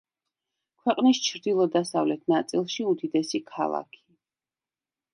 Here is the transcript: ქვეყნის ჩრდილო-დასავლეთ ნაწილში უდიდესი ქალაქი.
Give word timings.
ქვეყნის 0.85 1.19
ჩრდილო-დასავლეთ 1.27 2.25
ნაწილში 2.35 2.89
უდიდესი 2.95 3.45
ქალაქი. 3.55 4.07